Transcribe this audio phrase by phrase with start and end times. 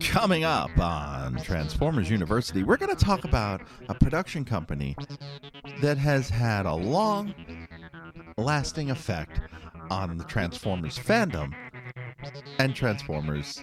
[0.00, 4.96] Coming up on Transformers University, we're going to talk about a production company
[5.80, 7.34] that has had a long
[8.38, 9.40] lasting effect
[9.90, 11.54] on the Transformers fandom
[12.58, 13.62] and Transformers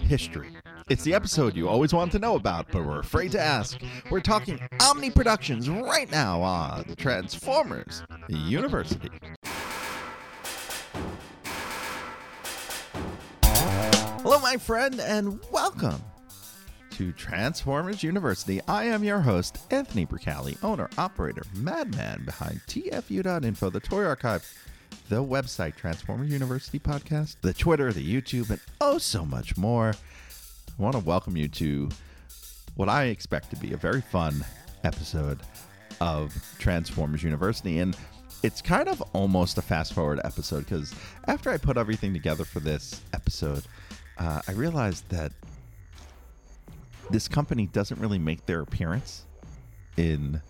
[0.00, 0.56] history.
[0.88, 3.78] It's the episode you always wanted to know about, but were afraid to ask.
[4.10, 9.10] We're talking Omni Productions right now on Transformers University.
[14.30, 16.04] Hello, my friend, and welcome
[16.90, 18.60] to Transformers University.
[18.68, 24.46] I am your host, Anthony Bricali, owner, operator, madman behind TFU.info, the Toy Archive,
[25.08, 29.94] the website, Transformers University podcast, the Twitter, the YouTube, and oh so much more.
[30.68, 31.88] I want to welcome you to
[32.74, 34.44] what I expect to be a very fun
[34.84, 35.40] episode
[36.02, 37.78] of Transformers University.
[37.78, 37.96] And
[38.42, 40.94] it's kind of almost a fast forward episode because
[41.28, 43.64] after I put everything together for this episode,
[44.18, 45.32] uh, I realized that
[47.10, 49.24] this company doesn't really make their appearance
[49.96, 50.40] in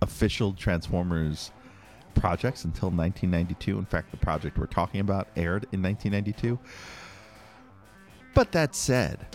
[0.00, 1.50] official Transformers
[2.14, 3.78] projects until 1992.
[3.78, 6.58] In fact, the project we're talking about aired in 1992.
[8.34, 9.26] But that said,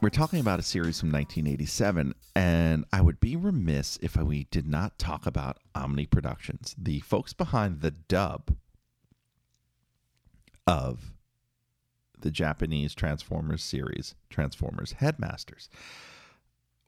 [0.00, 4.66] we're talking about a series from 1987, and I would be remiss if we did
[4.66, 8.56] not talk about Omni Productions, the folks behind the dub
[10.70, 11.12] of
[12.20, 15.68] the Japanese Transformers series, Transformers Headmasters.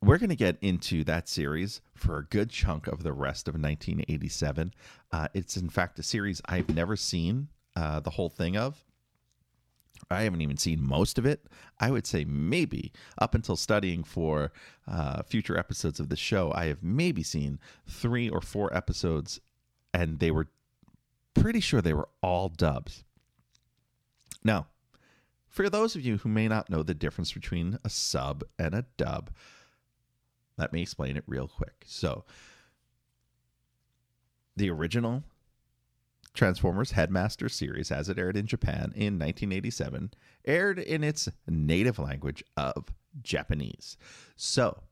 [0.00, 3.55] We're going to get into that series for a good chunk of the rest of
[3.55, 4.72] 1987.
[5.10, 8.84] Uh, it's, in fact, a series I've never seen uh, the whole thing of.
[10.08, 11.48] I haven't even seen most of it.
[11.80, 14.53] I would say maybe up until studying for
[14.86, 19.41] uh, future episodes of the show, I have maybe seen three or four episodes,
[19.92, 20.47] and they were
[21.34, 23.03] pretty sure they were all dubs.
[24.44, 24.66] Now,
[25.48, 28.86] for those of you who may not know the difference between a sub and a
[28.96, 29.30] dub,
[30.56, 31.84] let me explain it real quick.
[31.86, 32.25] So,
[34.56, 35.25] the original
[36.34, 40.12] Transformers Headmaster series, as it aired in Japan in 1987,
[40.47, 42.86] aired in its native language of
[43.22, 43.97] Japanese.
[44.36, 44.82] So,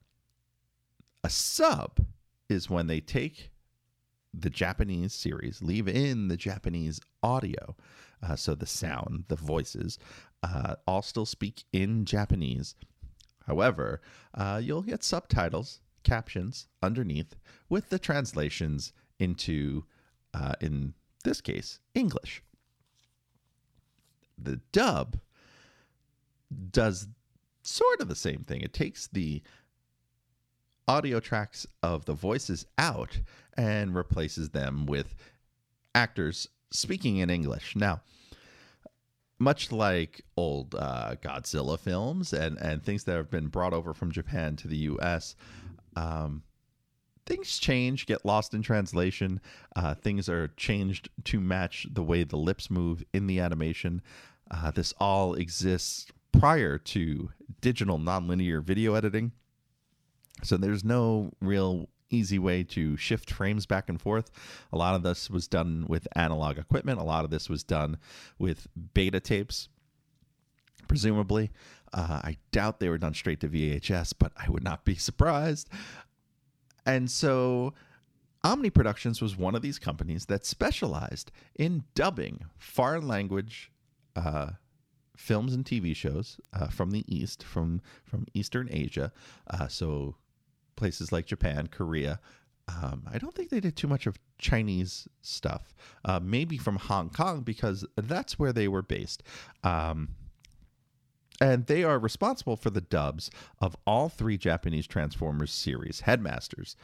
[1.25, 2.01] a sub
[2.49, 3.51] is when they take
[4.33, 7.75] the Japanese series, leave in the Japanese audio,
[8.23, 9.99] uh, so the sound, the voices,
[10.43, 12.75] uh, all still speak in Japanese.
[13.47, 14.01] However,
[14.35, 17.37] uh, you'll get subtitles, captions underneath
[17.69, 19.85] with the translations into,
[20.33, 20.95] uh, in
[21.25, 22.43] this case, English.
[24.39, 25.19] The dub
[26.71, 27.09] does
[27.63, 28.63] sort of the same thing.
[28.63, 29.43] It takes the
[30.89, 33.21] audio tracks of the voices out
[33.57, 35.15] and replaces them with
[35.95, 37.77] actors speaking in English.
[37.77, 38.01] Now,
[39.39, 44.13] much like old uh, Godzilla films and, and things that have been brought over from
[44.13, 45.35] Japan to the US,
[45.97, 46.43] um,
[47.27, 49.41] things change, get lost in translation.
[49.75, 54.03] Uh, things are changed to match the way the lips move in the animation.
[54.51, 59.33] Uh, this all exists prior to digital nonlinear video editing.
[60.43, 64.31] So there's no real easy way to shift frames back and forth.
[64.73, 67.01] A lot of this was done with analog equipment.
[67.01, 67.99] A lot of this was done
[68.39, 69.69] with beta tapes,
[70.89, 71.51] presumably.
[71.93, 75.69] Uh, I doubt they were done straight to VHS, but I would not be surprised.
[76.87, 77.75] And so
[78.43, 83.71] Omni Productions was one of these companies that specialized in dubbing foreign language
[84.17, 84.51] uh,
[85.17, 89.13] films and TV shows uh, from the East, from from Eastern Asia.
[89.49, 90.17] Uh, so
[90.81, 92.19] places like Japan, Korea.
[92.67, 95.75] Um, I don't think they did too much of Chinese stuff.
[96.05, 99.23] Uh, maybe from Hong Kong because that's where they were based.
[99.63, 100.09] Um,
[101.41, 103.31] and they are responsible for the dubs
[103.61, 106.77] of all three Japanese Transformers series Headmasters,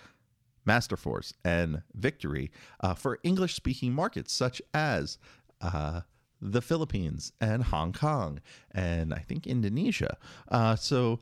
[0.65, 5.19] Master Force, and Victory uh, for English speaking markets such as
[5.61, 6.03] uh,
[6.41, 10.17] the Philippines and Hong Kong and I think Indonesia.
[10.49, 11.21] Uh, so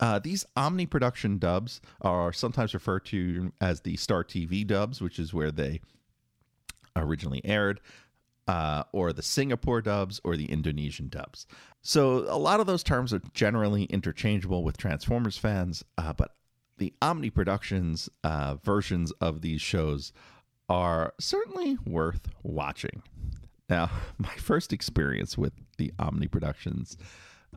[0.00, 5.18] uh, these Omni production dubs are sometimes referred to as the Star TV dubs, which
[5.18, 5.80] is where they
[6.96, 7.80] originally aired,
[8.48, 11.46] uh, or the Singapore dubs or the Indonesian dubs.
[11.82, 16.34] So a lot of those terms are generally interchangeable with Transformers fans, uh, but
[16.78, 20.12] the Omni Productions uh, versions of these shows
[20.68, 23.02] are certainly worth watching.
[23.68, 26.96] Now, my first experience with the Omni Productions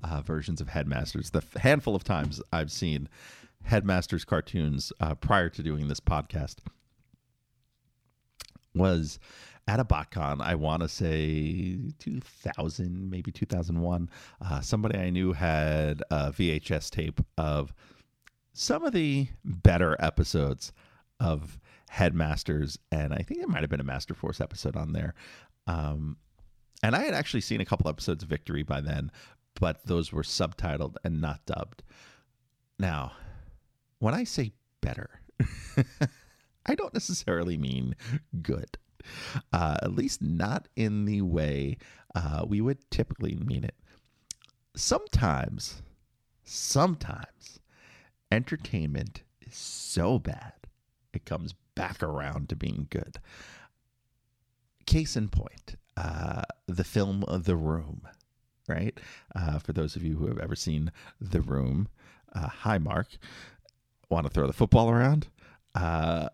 [0.01, 1.31] uh, versions of Headmasters.
[1.31, 3.09] The handful of times I've seen
[3.63, 6.55] Headmasters cartoons uh, prior to doing this podcast
[8.73, 9.19] was
[9.67, 14.09] at a BotCon, I want to say 2000, maybe 2001.
[14.41, 17.73] Uh, somebody I knew had a VHS tape of
[18.53, 20.73] some of the better episodes
[21.19, 21.59] of
[21.89, 25.13] Headmasters, and I think it might have been a Master Force episode on there.
[25.67, 26.17] Um,
[26.81, 29.11] and I had actually seen a couple episodes of Victory by then,
[29.59, 31.83] but those were subtitled and not dubbed.
[32.79, 33.13] Now,
[33.99, 35.21] when I say better,
[36.65, 37.95] I don't necessarily mean
[38.41, 38.77] good.
[39.51, 41.77] Uh, at least not in the way
[42.15, 43.75] uh, we would typically mean it.
[44.75, 45.81] Sometimes,
[46.43, 47.59] sometimes,
[48.31, 50.53] entertainment is so bad
[51.13, 53.19] it comes back around to being good.
[54.85, 58.07] Case in point, uh, the film The Room,
[58.67, 58.99] right?
[59.35, 61.87] Uh, for those of you who have ever seen The Room,
[62.33, 63.07] uh, hi, Mark.
[64.09, 65.27] Want to throw the football around?
[65.75, 66.29] Uh,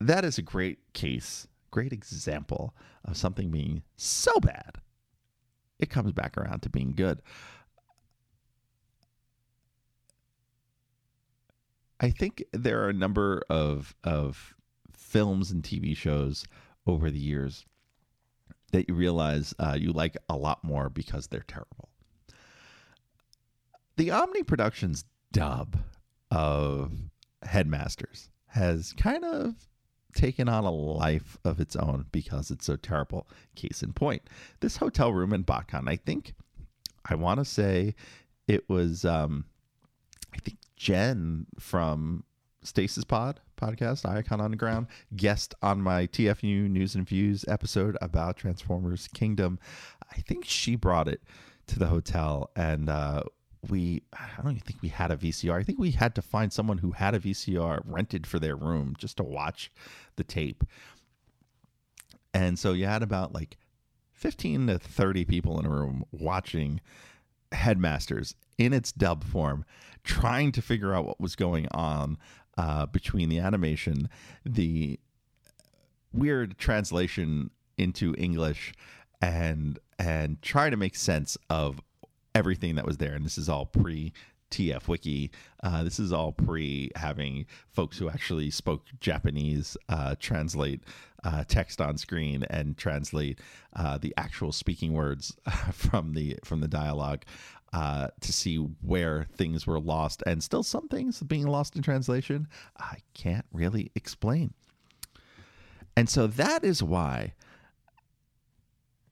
[0.00, 2.74] that is a great case, great example
[3.04, 4.76] of something being so bad,
[5.78, 7.22] it comes back around to being good.
[11.98, 14.54] I think there are a number of of
[14.92, 16.46] films and TV shows
[16.86, 17.66] over the years
[18.72, 21.88] that you realize uh, you like a lot more because they're terrible.
[23.96, 25.76] The Omni Productions dub
[26.30, 26.92] of
[27.42, 29.54] Headmasters has kind of
[30.14, 33.28] taken on a life of its own because it's so terrible.
[33.54, 34.22] Case in point,
[34.60, 36.34] this hotel room in BotCon, I think,
[37.04, 37.94] I want to say
[38.48, 39.44] it was, um,
[40.34, 42.24] I think Jen from
[42.62, 44.86] Stasis Pod podcast, Icon Underground,
[45.16, 49.58] guest on my TFU News and Views episode about Transformers Kingdom.
[50.10, 51.22] I think she brought it
[51.68, 53.22] to the hotel and uh,
[53.68, 55.58] we I don't even think we had a VCR.
[55.58, 58.94] I think we had to find someone who had a VCR rented for their room
[58.98, 59.70] just to watch
[60.16, 60.64] the tape.
[62.32, 63.58] And so you had about like
[64.12, 66.80] 15 to 30 people in a room watching
[67.52, 69.64] Headmasters in its dub form,
[70.04, 72.18] trying to figure out what was going on
[72.60, 74.10] uh, between the animation,
[74.44, 75.00] the
[76.12, 78.74] weird translation into English,
[79.22, 81.80] and and try to make sense of
[82.34, 83.14] everything that was there.
[83.14, 84.12] And this is all pre
[84.50, 85.30] TF Wiki.
[85.62, 90.82] Uh, this is all pre having folks who actually spoke Japanese uh, translate
[91.24, 93.40] uh, text on screen and translate
[93.74, 95.34] uh, the actual speaking words
[95.72, 97.24] from the from the dialogue
[97.72, 102.48] uh, to see where things were lost, and still some things being lost in translation.
[102.78, 104.54] I can't really explain.
[105.96, 107.34] And so that is why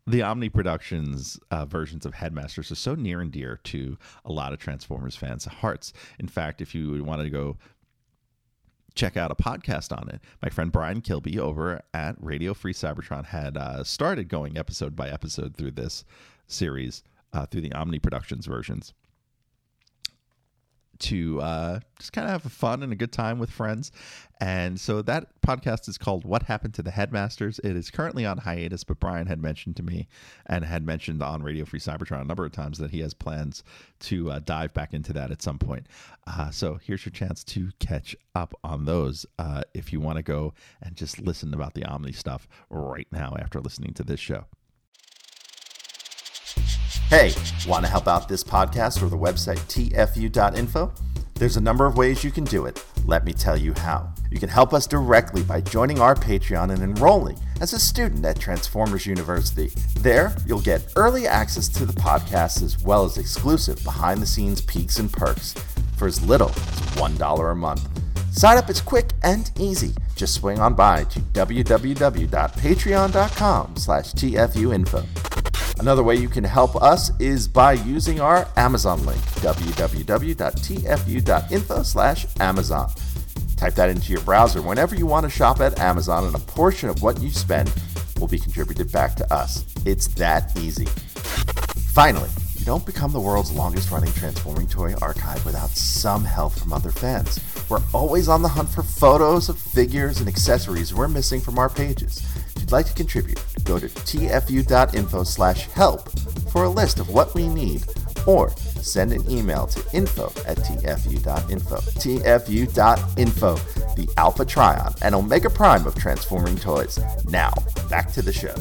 [0.06, 4.54] the Omni Productions uh, versions of Headmasters are so near and dear to a lot
[4.54, 5.92] of Transformers fans' hearts.
[6.18, 7.58] In fact, if you wanted to go
[8.94, 13.26] check out a podcast on it, my friend Brian Kilby over at Radio Free Cybertron
[13.26, 16.04] had uh, started going episode by episode through this
[16.46, 18.94] series, uh, through the Omni Productions versions
[20.98, 23.92] to uh, just kind of have fun and a good time with friends.
[24.40, 27.58] And so that podcast is called What Happened to the Headmasters.
[27.64, 30.06] It is currently on hiatus, but Brian had mentioned to me
[30.46, 33.64] and had mentioned on Radio Free Cybertron a number of times that he has plans
[34.00, 35.86] to uh, dive back into that at some point.
[36.26, 40.22] Uh, so here's your chance to catch up on those uh, if you want to
[40.22, 44.44] go and just listen about the Omni stuff right now after listening to this show.
[47.08, 47.32] Hey,
[47.66, 50.92] want to help out this podcast or the website tfu.info?
[51.36, 52.84] There's a number of ways you can do it.
[53.06, 54.12] Let me tell you how.
[54.30, 58.38] You can help us directly by joining our Patreon and enrolling as a student at
[58.38, 59.70] Transformers University.
[60.00, 64.60] There, you'll get early access to the podcast as well as exclusive behind the scenes
[64.60, 65.54] peeks and perks
[65.96, 67.88] for as little as $1 a month.
[68.36, 69.94] Sign up is quick and easy.
[70.14, 75.27] Just swing on by to www.patreon.com slash tfuinfo.
[75.80, 80.32] Another way you can help us is by using our Amazon link, www.tfu.info
[81.82, 82.90] slash Amazon.
[83.56, 86.88] Type that into your browser whenever you want to shop at Amazon, and a portion
[86.88, 87.72] of what you spend
[88.18, 89.64] will be contributed back to us.
[89.84, 90.86] It's that easy.
[91.92, 96.72] Finally, you don't become the world's longest running transforming toy archive without some help from
[96.72, 97.38] other fans.
[97.68, 101.68] We're always on the hunt for photos of figures and accessories we're missing from our
[101.68, 102.20] pages
[102.68, 106.10] you'd like to contribute, go to tfu.info slash help
[106.50, 107.82] for a list of what we need
[108.26, 108.50] or
[108.82, 111.76] send an email to info at tfu.info.
[111.76, 113.54] tfu.info,
[113.94, 117.00] the Alpha Trion and Omega Prime of transforming toys.
[117.24, 117.54] Now,
[117.88, 118.54] back to the show.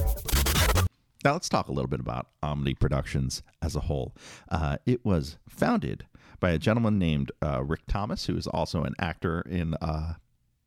[1.26, 4.16] Now, let's talk a little bit about Omni Productions as a whole.
[4.48, 6.06] Uh, it was founded
[6.40, 10.14] by a gentleman named uh, Rik Thomas, who is also an actor in uh,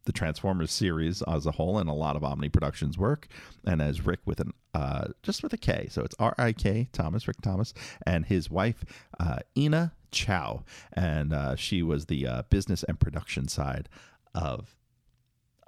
[0.04, 3.28] the Transformers series as a whole and a lot of Omni Productions work,
[3.64, 6.88] and as Rik with an uh, just with a K, so it's R I K
[6.92, 7.75] Thomas Rik Thomas,
[8.07, 8.85] and his wife
[9.19, 13.88] uh, Ina Chow, and uh, she was the uh, business and production side
[14.35, 14.76] of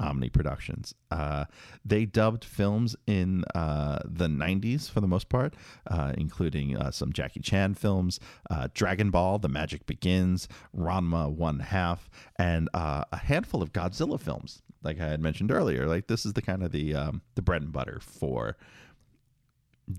[0.03, 0.95] Omni Productions.
[1.11, 1.45] Uh,
[1.85, 5.55] they dubbed films in uh, the 90s for the most part,
[5.87, 11.61] uh, including uh, some Jackie Chan films, uh, Dragon Ball, The Magic Begins, Ranma One
[11.61, 14.63] Half, and uh, a handful of Godzilla films.
[14.83, 17.63] Like I had mentioned earlier, like this is the kind of the um, the bread
[17.63, 18.57] and butter for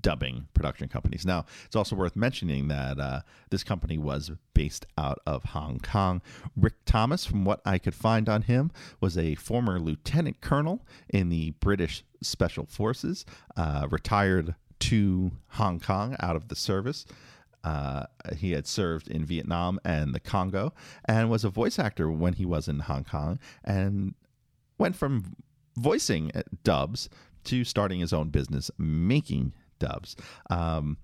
[0.02, 1.26] dubbing production companies.
[1.26, 6.22] Now, it's also worth mentioning that uh, this company was based out of Hong Kong.
[6.56, 8.72] Rik Thomas, from what I could find on him,
[9.02, 13.26] was a former lieutenant colonel in the British Special Forces,
[13.58, 17.06] uh, retired to Hong Kong out of the service.
[17.64, 20.74] Uh, he had served in Vietnam and the Congo
[21.06, 24.16] and was a voice actor when he was in Hong Kong and
[24.78, 25.36] went from
[25.78, 26.32] voicing
[26.64, 27.10] dubs
[27.46, 29.54] to starting his own business making
[30.50, 30.98] Um,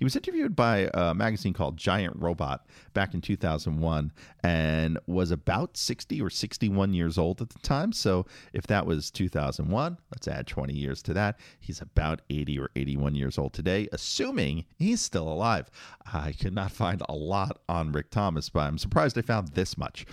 [0.00, 4.12] he was interviewed by a magazine called Giant Robot back in 2001
[4.42, 7.92] and was about 60 or 61 years old at the time.
[7.92, 8.24] So
[8.54, 11.38] if that was 2001, let's add 20 years to that.
[11.60, 15.70] He's about 80 or 81 years old today, assuming he's still alive.
[16.10, 19.76] I could not find a lot on Rik Thomas, but I'm surprised I found this
[19.76, 20.06] much.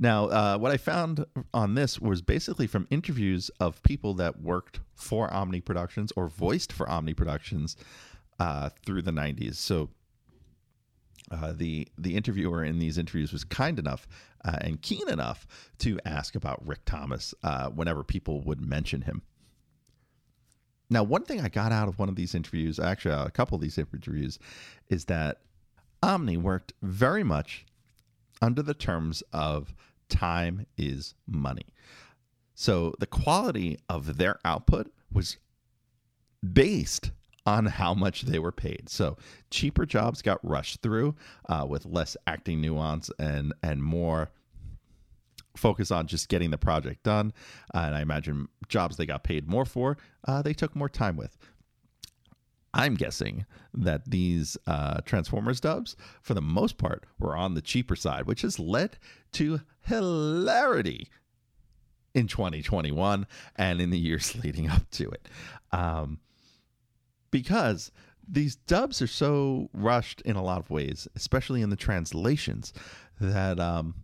[0.00, 4.78] Now, uh, what I found on this was basically from interviews of people that worked
[4.94, 7.76] for Omni Productions or voiced for Omni Productions
[8.38, 9.56] uh, through the 90s.
[9.56, 9.90] So
[11.32, 14.06] uh, the the interviewer in these interviews was kind enough
[14.44, 15.46] uh, and keen enough
[15.78, 19.22] to ask about Rik Thomas uh, whenever people would mention him.
[20.88, 23.62] Now, one thing I got out of one of these interviews, actually a couple of
[23.62, 24.38] these interviews,
[24.88, 25.42] is that
[26.02, 27.66] Omni worked very much
[28.40, 29.74] under the terms of
[30.08, 31.66] time is money.
[32.54, 35.36] So the quality of their output was
[36.52, 37.12] based
[37.46, 38.88] on how much they were paid.
[38.88, 39.16] So
[39.50, 41.14] cheaper jobs got rushed through
[41.48, 44.30] uh, with less acting nuance and and more
[45.56, 47.32] focus on just getting the project done.
[47.74, 51.16] Uh, and I imagine jobs they got paid more for, uh, they took more time
[51.16, 51.36] with.
[52.78, 53.44] I'm guessing
[53.74, 58.42] that these uh, Transformers dubs, for the most part, were on the cheaper side, which
[58.42, 58.98] has led
[59.32, 61.08] to hilarity
[62.14, 65.28] in 2021 and in the years leading up to it.
[65.72, 66.20] Um,
[67.32, 67.90] because
[68.28, 72.72] these dubs are so rushed in a lot of ways, especially in the translations,
[73.20, 73.96] that um,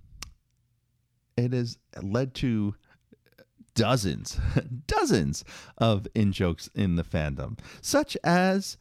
[1.37, 2.75] it has led to
[3.75, 4.39] dozens,
[4.87, 5.45] dozens
[5.79, 8.77] of in jokes in the fandom, such as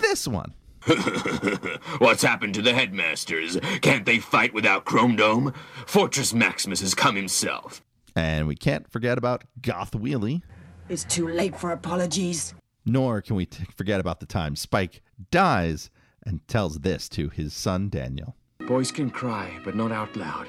[0.00, 0.54] this one.
[1.98, 3.58] What's happened to the headmasters?
[3.82, 5.52] Can't they fight without Chrome Dome?
[5.86, 7.82] Fortress Maximus has come himself.
[8.16, 10.42] And we can't forget about Goth Wheelie.
[10.88, 12.54] It's too late for apologies.
[12.86, 15.90] Nor can we t- forget about the time Spike dies
[16.24, 18.34] and tells this to his son Daniel.
[18.66, 20.48] Boys can cry, but not out loud.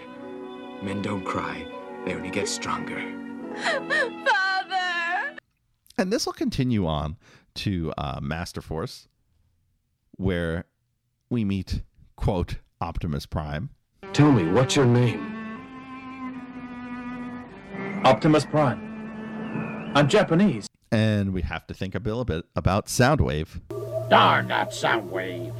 [0.81, 1.67] Men don't cry,
[2.05, 3.01] they only get stronger.
[4.25, 5.37] Father!
[5.97, 7.17] And this will continue on
[7.55, 9.07] to uh, Master Force,
[10.17, 10.65] where
[11.29, 11.81] we meet,
[12.15, 13.69] quote, Optimus Prime.
[14.13, 15.37] Tell me, what's your name?
[18.03, 19.91] Optimus Prime.
[19.95, 20.67] I'm Japanese.
[20.91, 23.61] And we have to think a little bit about Soundwave.
[24.09, 25.53] Darn that Soundwave.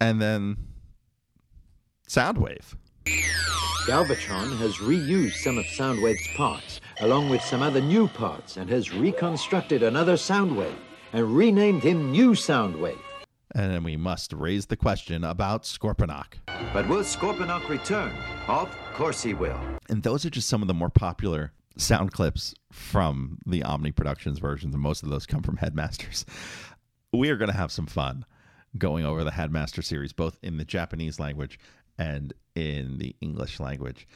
[0.00, 0.56] And then
[2.08, 2.74] Soundwave.
[3.86, 8.92] Galvatron has reused some of Soundwave's parts, along with some other new parts, and has
[8.92, 10.74] reconstructed another Soundwave
[11.12, 12.98] and renamed him New Soundwave.
[13.54, 16.34] And then we must raise the question about Scorponok.
[16.72, 18.12] But will Scorponok return?
[18.48, 19.60] Of course he will.
[19.88, 24.40] And those are just some of the more popular sound clips from the Omni Productions
[24.40, 26.26] versions, and most of those come from Headmasters.
[27.12, 28.24] We are going to have some fun
[28.76, 31.58] going over the Headmaster series, both in the Japanese language
[31.98, 34.06] and in the English language.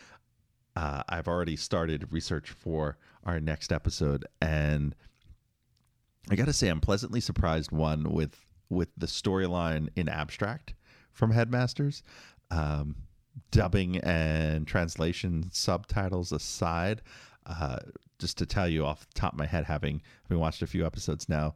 [0.77, 4.95] Uh, I've already started research for our next episode, and
[6.31, 7.73] I got to say, I'm pleasantly surprised.
[7.73, 10.75] One with with the storyline in abstract
[11.13, 12.03] from Headmasters,
[12.51, 12.97] um,
[13.51, 17.03] dubbing and translation subtitles aside.
[17.47, 17.79] Uh,
[18.19, 20.87] just to tell you off the top of my head, having having watched a few
[20.87, 21.55] episodes now,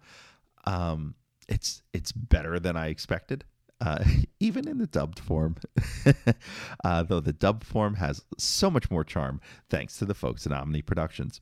[0.64, 1.14] um,
[1.48, 3.44] it's it's better than I expected.
[3.84, 4.02] Uh,
[4.40, 5.56] even in the dubbed form,
[6.84, 10.52] uh, though the dubbed form has so much more charm thanks to the folks at
[10.52, 11.40] Omni Productions.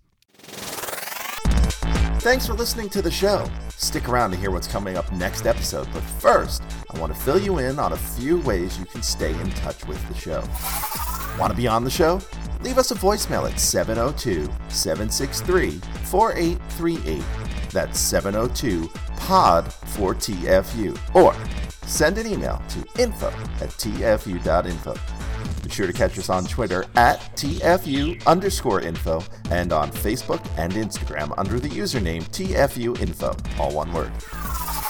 [2.20, 3.50] Thanks for listening to the show.
[3.70, 6.62] Stick around to hear what's coming up next episode, but first,
[6.94, 9.84] I want to fill you in on a few ways you can stay in touch
[9.86, 10.44] with the show.
[11.36, 12.20] Want to be on the show?
[12.60, 17.24] Leave us a voicemail at 702 763 4838.
[17.70, 21.14] That's 702 POD 4TFU.
[21.16, 21.34] Or
[21.92, 23.28] send an email to info
[23.60, 24.94] at tfu.info.
[25.62, 30.72] Be sure to catch us on Twitter at TFU underscore info and on Facebook and
[30.72, 34.10] Instagram under the username TFU info, all one word.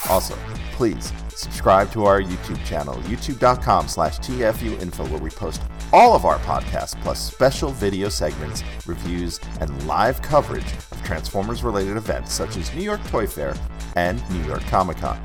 [0.08, 0.34] Also,
[0.72, 6.38] please subscribe to our YouTube channel, youtube.com slash tfuinfo, where we post all of our
[6.40, 12.72] podcasts plus special video segments, reviews, and live coverage of Transformers related events such as
[12.74, 13.54] New York Toy Fair
[13.96, 15.20] and New York Comic Con.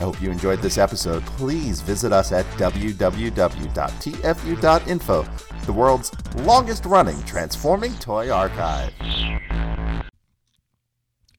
[0.00, 1.22] I hope you enjoyed this episode.
[1.26, 3.26] Please visit us at www.tfu.info,
[5.66, 8.94] the world's longest running transforming toy archive.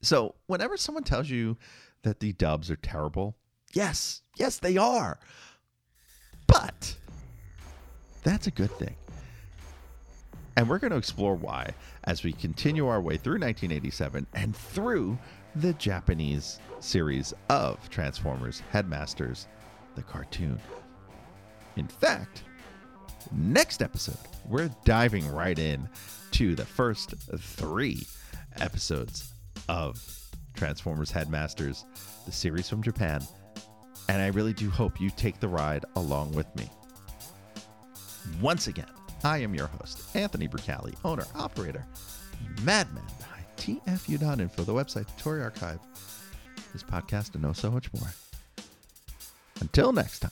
[0.04, 1.58] So, whenever someone tells you
[2.04, 3.36] that the dubs are terrible,
[3.74, 5.18] yes, yes, they are.
[6.46, 6.98] But
[8.22, 8.96] that's a good thing.
[10.56, 15.18] And we're going to explore why as we continue our way through 1987 and through
[15.56, 19.48] the Japanese series of Transformers Headmasters,
[19.96, 20.60] the cartoon.
[21.76, 22.44] In fact,
[23.32, 24.18] next episode,
[24.48, 25.90] we're diving right in
[26.32, 28.08] to the first three
[28.58, 29.34] episodes
[29.68, 30.02] of
[30.54, 31.86] Transformers Headmasters,
[32.26, 33.22] the series from Japan.
[34.08, 36.70] And I really do hope you take the ride along with me.
[38.40, 38.90] Once again,
[39.24, 41.86] I am your host, Anthony Bricali, owner, operator,
[42.64, 43.04] madman
[43.62, 45.80] TFU.info, the website, the Toy Archive,
[46.74, 48.12] this podcast, and know so much more.
[49.60, 50.32] Until next time,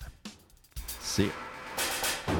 [1.00, 2.36] see you.